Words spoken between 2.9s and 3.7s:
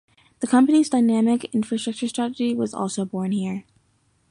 born here.